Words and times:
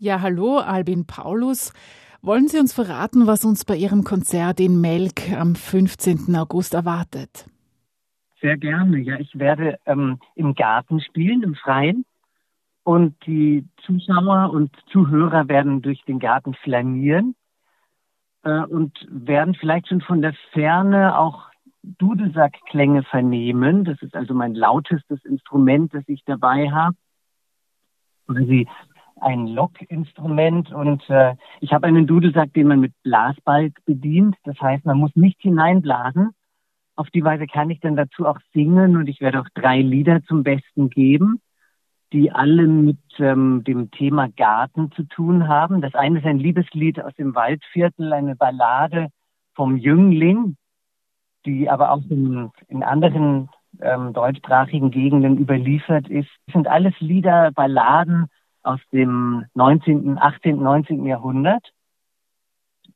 Ja, 0.00 0.20
hallo, 0.20 0.58
Albin 0.58 1.08
Paulus. 1.08 1.72
Wollen 2.22 2.46
Sie 2.46 2.60
uns 2.60 2.72
verraten, 2.72 3.26
was 3.26 3.44
uns 3.44 3.64
bei 3.64 3.74
Ihrem 3.74 4.04
Konzert 4.04 4.60
in 4.60 4.80
Melk 4.80 5.32
am 5.36 5.56
15. 5.56 6.36
August 6.36 6.74
erwartet? 6.74 7.46
Sehr 8.40 8.56
gerne. 8.58 8.98
Ja, 8.98 9.18
ich 9.18 9.36
werde 9.36 9.80
ähm, 9.86 10.20
im 10.36 10.54
Garten 10.54 11.00
spielen, 11.00 11.42
im 11.42 11.56
Freien. 11.56 12.04
Und 12.84 13.16
die 13.26 13.66
Zuschauer 13.84 14.52
und 14.52 14.70
Zuhörer 14.92 15.48
werden 15.48 15.82
durch 15.82 16.00
den 16.04 16.20
Garten 16.20 16.54
flanieren 16.54 17.34
äh, 18.44 18.60
und 18.60 19.04
werden 19.10 19.56
vielleicht 19.56 19.88
schon 19.88 20.00
von 20.00 20.22
der 20.22 20.34
Ferne 20.52 21.18
auch 21.18 21.48
Dudelsackklänge 21.82 23.02
vernehmen. 23.02 23.82
Das 23.82 24.00
ist 24.02 24.14
also 24.14 24.32
mein 24.32 24.54
lautestes 24.54 25.24
Instrument, 25.24 25.92
das 25.92 26.04
ich 26.06 26.22
dabei 26.24 26.70
habe. 26.70 26.96
Sie 28.28 28.68
ein 29.20 29.46
Lockinstrument 29.46 30.72
und 30.72 31.08
äh, 31.10 31.34
ich 31.60 31.72
habe 31.72 31.86
einen 31.86 32.06
Dudelsack, 32.06 32.52
den 32.54 32.68
man 32.68 32.80
mit 32.80 32.92
Blasbalg 33.02 33.84
bedient. 33.84 34.36
Das 34.44 34.60
heißt, 34.60 34.84
man 34.84 34.98
muss 34.98 35.14
nicht 35.14 35.40
hineinblasen. 35.40 36.30
Auf 36.96 37.10
die 37.10 37.24
Weise 37.24 37.46
kann 37.46 37.70
ich 37.70 37.80
dann 37.80 37.96
dazu 37.96 38.26
auch 38.26 38.38
singen 38.52 38.96
und 38.96 39.08
ich 39.08 39.20
werde 39.20 39.40
auch 39.40 39.48
drei 39.54 39.80
Lieder 39.80 40.22
zum 40.24 40.42
Besten 40.42 40.90
geben, 40.90 41.40
die 42.12 42.32
alle 42.32 42.66
mit 42.66 42.98
ähm, 43.18 43.62
dem 43.64 43.90
Thema 43.90 44.28
Garten 44.28 44.90
zu 44.92 45.04
tun 45.04 45.46
haben. 45.46 45.80
Das 45.80 45.94
eine 45.94 46.18
ist 46.18 46.26
ein 46.26 46.38
Liebeslied 46.38 47.00
aus 47.00 47.14
dem 47.14 47.34
Waldviertel, 47.34 48.12
eine 48.12 48.34
Ballade 48.34 49.08
vom 49.54 49.76
Jüngling, 49.76 50.56
die 51.46 51.70
aber 51.70 51.92
auch 51.92 52.02
in, 52.08 52.50
in 52.68 52.82
anderen 52.82 53.48
ähm, 53.80 54.12
deutschsprachigen 54.12 54.90
Gegenden 54.90 55.38
überliefert 55.38 56.08
ist. 56.08 56.28
Das 56.46 56.54
sind 56.54 56.66
alles 56.68 56.94
Lieder, 57.00 57.52
Balladen, 57.52 58.26
aus 58.68 58.80
dem 58.92 59.46
19., 59.54 60.18
18., 60.18 60.58
19. 60.58 61.06
Jahrhundert. 61.06 61.64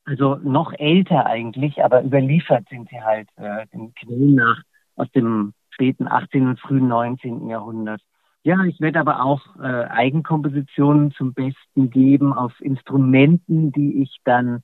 Also 0.04 0.36
noch 0.36 0.72
älter 0.74 1.26
eigentlich, 1.26 1.82
aber 1.82 2.04
überliefert 2.04 2.68
sind 2.68 2.88
sie 2.90 3.00
halt 3.00 3.28
äh, 3.36 3.66
den 3.68 3.94
Quellen 3.94 4.34
nach 4.34 4.60
aus 4.96 5.10
dem 5.12 5.54
späten 5.70 6.08
18. 6.08 6.48
und 6.48 6.60
frühen 6.60 6.88
19. 6.88 7.48
Jahrhundert. 7.48 8.02
Ja, 8.42 8.62
ich 8.64 8.80
werde 8.80 9.00
aber 9.00 9.24
auch 9.24 9.40
äh, 9.56 9.62
Eigenkompositionen 9.62 11.12
zum 11.12 11.32
Besten 11.32 11.88
geben 11.88 12.34
auf 12.34 12.52
Instrumenten, 12.60 13.72
die 13.72 14.02
ich 14.02 14.18
dann 14.24 14.62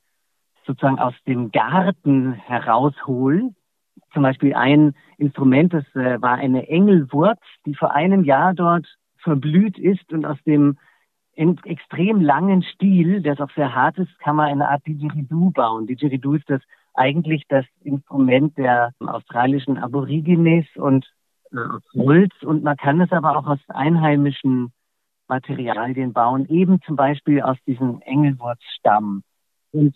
sozusagen 0.67 0.99
aus 0.99 1.15
dem 1.27 1.53
Garten 1.53 2.33
heraushole. 2.33 3.55
Zum 4.13 4.23
Beispiel 4.23 4.55
ein 4.55 4.95
Instrument, 5.17 5.73
das 5.73 5.85
äh, 5.95 6.21
war 6.21 6.35
eine 6.35 6.69
Engelwurz, 6.69 7.41
die 7.65 7.75
vor 7.75 7.95
einem 7.95 8.25
Jahr 8.25 8.53
dort 8.53 8.87
verblüht 9.19 9.79
ist 9.79 10.13
und 10.13 10.27
aus 10.27 10.39
dem 10.45 10.77
in 11.39 11.57
extrem 11.63 12.21
langen 12.21 12.63
Stil, 12.63 13.23
der 13.23 13.41
auch 13.41 13.51
sehr 13.55 13.73
hart 13.73 13.97
ist, 13.99 14.19
kann 14.19 14.35
man 14.35 14.49
eine 14.49 14.69
Art 14.69 14.85
Didgeridoo 14.85 15.53
bauen. 15.53 15.87
Didgeridoo 15.87 16.35
ist 16.35 16.51
das 16.51 16.61
eigentlich 16.95 17.45
das 17.49 17.65
Instrument 17.85 18.59
der 18.59 18.93
australischen 18.99 19.79
Aborigines 19.79 20.67
und 20.75 21.07
äh, 21.53 21.59
Holz 21.97 22.33
und 22.43 22.65
man 22.65 22.77
kann 22.77 23.01
es 23.01 23.13
aber 23.13 23.37
auch 23.37 23.47
aus 23.47 23.61
einheimischen 23.69 24.73
Materialien 25.29 26.13
bauen, 26.13 26.45
eben 26.49 26.83
zum 26.83 26.97
Beispiel 26.97 27.41
aus 27.41 27.57
diesem 27.69 28.01
Engelwurzstamm. 28.01 29.23
Und 29.71 29.95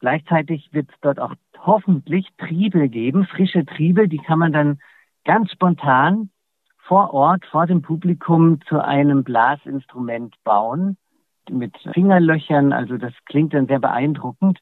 gleichzeitig 0.00 0.68
wird 0.72 0.90
es 0.90 0.96
dort 1.00 1.18
auch 1.18 1.34
hoffentlich 1.60 2.28
Triebe 2.36 2.90
geben, 2.90 3.24
frische 3.24 3.64
Triebe, 3.64 4.06
die 4.06 4.18
kann 4.18 4.38
man 4.38 4.52
dann 4.52 4.78
ganz 5.24 5.50
spontan 5.50 6.28
vor 6.86 7.14
Ort, 7.14 7.44
vor 7.46 7.66
dem 7.66 7.82
Publikum 7.82 8.60
zu 8.68 8.82
einem 8.82 9.24
Blasinstrument 9.24 10.34
bauen 10.44 10.96
mit 11.50 11.76
Fingerlöchern. 11.92 12.72
Also 12.72 12.96
das 12.96 13.12
klingt 13.26 13.54
dann 13.54 13.66
sehr 13.66 13.80
beeindruckend. 13.80 14.58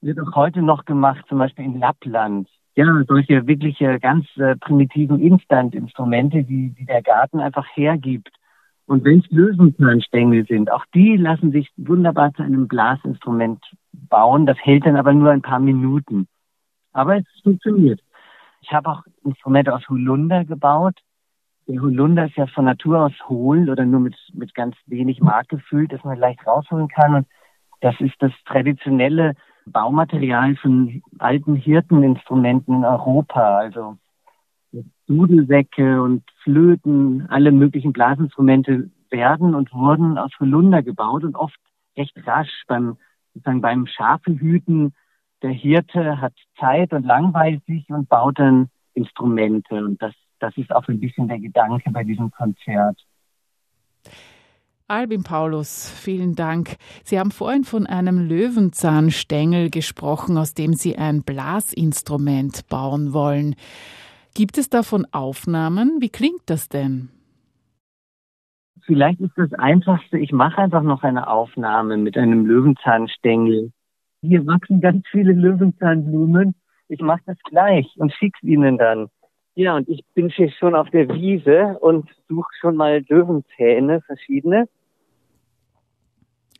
Wird 0.00 0.20
auch 0.20 0.34
heute 0.34 0.62
noch 0.62 0.84
gemacht, 0.84 1.24
zum 1.28 1.38
Beispiel 1.38 1.64
in 1.64 1.78
Lappland. 1.78 2.48
Ja, 2.76 2.86
solche 3.06 3.46
wirkliche 3.46 4.00
ganz 4.00 4.26
äh, 4.36 4.56
primitiven 4.56 5.20
Instant-Instrumente, 5.20 6.42
die, 6.42 6.70
die 6.70 6.84
der 6.84 7.02
Garten 7.02 7.38
einfach 7.38 7.66
hergibt. 7.74 8.30
Und 8.86 9.04
wenn 9.04 9.20
es 9.20 9.30
Löwenzahnstängel 9.30 10.44
sind, 10.46 10.70
auch 10.70 10.84
die 10.92 11.16
lassen 11.16 11.52
sich 11.52 11.70
wunderbar 11.76 12.34
zu 12.34 12.42
einem 12.42 12.68
Blasinstrument 12.68 13.62
bauen. 13.92 14.44
Das 14.44 14.58
hält 14.58 14.84
dann 14.84 14.96
aber 14.96 15.14
nur 15.14 15.30
ein 15.30 15.40
paar 15.40 15.60
Minuten. 15.60 16.26
Aber 16.92 17.16
es 17.16 17.24
funktioniert. 17.42 18.00
Ich 18.60 18.72
habe 18.72 18.90
auch 18.90 19.02
Instrumente 19.24 19.72
aus 19.74 19.88
Holunder 19.88 20.44
gebaut. 20.44 20.98
Der 21.66 21.80
Holunder 21.80 22.26
ist 22.26 22.36
ja 22.36 22.46
von 22.46 22.66
Natur 22.66 23.06
aus 23.06 23.12
hohl 23.28 23.70
oder 23.70 23.86
nur 23.86 24.00
mit, 24.00 24.16
mit 24.34 24.54
ganz 24.54 24.76
wenig 24.86 25.20
Mark 25.20 25.48
gefüllt, 25.48 25.92
dass 25.92 26.04
man 26.04 26.18
leicht 26.18 26.46
rausholen 26.46 26.88
kann. 26.88 27.14
Und 27.14 27.26
das 27.80 27.94
ist 28.00 28.14
das 28.18 28.32
traditionelle 28.44 29.34
Baumaterial 29.66 30.56
von 30.56 31.02
alten 31.18 31.54
Hirteninstrumenten 31.54 32.76
in 32.76 32.84
Europa. 32.84 33.58
Also 33.58 33.96
Dudelsäcke 35.06 36.02
und 36.02 36.22
Flöten, 36.42 37.26
alle 37.28 37.50
möglichen 37.50 37.92
Blasinstrumente 37.92 38.90
werden 39.10 39.54
und 39.54 39.72
wurden 39.72 40.18
aus 40.18 40.32
Holunder 40.40 40.82
gebaut 40.82 41.24
und 41.24 41.34
oft 41.34 41.58
recht 41.96 42.14
rasch 42.26 42.64
beim, 42.66 42.96
sozusagen 43.32 43.62
beim 43.62 43.86
Schafehüten. 43.86 44.94
Der 45.42 45.52
Hirte 45.52 46.20
hat 46.20 46.34
Zeit 46.58 46.92
und 46.92 47.04
langweilt 47.04 47.64
sich 47.64 47.88
und 47.88 48.08
baut 48.08 48.38
dann 48.38 48.68
Instrumente. 48.94 49.84
Und 49.84 50.02
das 50.02 50.14
das 50.44 50.56
ist 50.58 50.70
auch 50.74 50.86
ein 50.88 51.00
bisschen 51.00 51.26
der 51.26 51.38
Gedanke 51.38 51.90
bei 51.90 52.04
diesem 52.04 52.30
Konzert. 52.30 52.98
Albin 54.86 55.22
Paulus, 55.22 55.90
vielen 55.90 56.34
Dank. 56.34 56.76
Sie 57.02 57.18
haben 57.18 57.30
vorhin 57.30 57.64
von 57.64 57.86
einem 57.86 58.18
Löwenzahnstängel 58.18 59.70
gesprochen, 59.70 60.36
aus 60.36 60.52
dem 60.52 60.74
Sie 60.74 60.98
ein 60.98 61.22
Blasinstrument 61.22 62.68
bauen 62.68 63.14
wollen. 63.14 63.54
Gibt 64.34 64.58
es 64.58 64.68
davon 64.68 65.06
Aufnahmen? 65.12 65.96
Wie 66.00 66.10
klingt 66.10 66.42
das 66.46 66.68
denn? 66.68 67.08
Vielleicht 68.82 69.20
ist 69.20 69.32
das 69.36 69.54
Einfachste, 69.54 70.18
ich 70.18 70.32
mache 70.32 70.58
einfach 70.58 70.82
noch 70.82 71.02
eine 71.02 71.28
Aufnahme 71.28 71.96
mit 71.96 72.18
einem 72.18 72.44
Löwenzahnstängel. 72.44 73.72
Hier 74.20 74.46
wachsen 74.46 74.82
ganz 74.82 75.06
viele 75.10 75.32
Löwenzahnblumen. 75.32 76.54
Ich 76.88 77.00
mache 77.00 77.22
das 77.24 77.38
gleich 77.44 77.86
und 77.96 78.12
schicke 78.12 78.46
Ihnen 78.46 78.76
dann. 78.76 79.08
Ja, 79.56 79.76
und 79.76 79.88
ich 79.88 80.04
bin 80.14 80.30
hier 80.30 80.50
schon 80.50 80.74
auf 80.74 80.90
der 80.90 81.08
Wiese 81.08 81.78
und 81.80 82.08
suche 82.28 82.50
schon 82.60 82.76
mal 82.76 83.04
Löwenzähne, 83.08 84.00
verschiedene. 84.02 84.68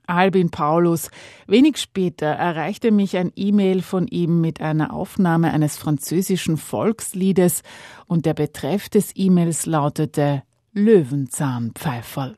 Albin 0.06 0.50
Paulus. 0.50 1.10
Wenig 1.46 1.78
später 1.78 2.26
erreichte 2.26 2.92
mich 2.92 3.16
ein 3.16 3.32
E-Mail 3.34 3.82
von 3.82 4.06
ihm 4.06 4.40
mit 4.40 4.60
einer 4.60 4.92
Aufnahme 4.92 5.52
eines 5.52 5.76
französischen 5.76 6.56
Volksliedes 6.56 7.62
und 8.06 8.26
der 8.26 8.34
Betreff 8.34 8.88
des 8.88 9.12
E-Mails 9.16 9.66
lautete 9.66 10.42
Löwenzahnpfeiferl. 10.72 12.36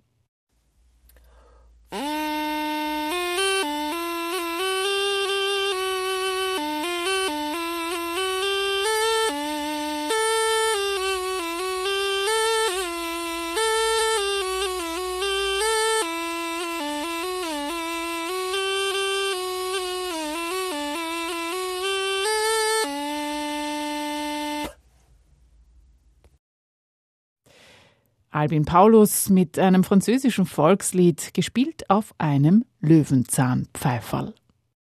Albin 28.36 28.66
Paulus 28.66 29.30
mit 29.30 29.58
einem 29.58 29.82
französischen 29.82 30.44
Volkslied, 30.44 31.32
gespielt 31.32 31.88
auf 31.88 32.14
einem 32.18 32.66
Löwenzahnpfeiferl. 32.80 34.34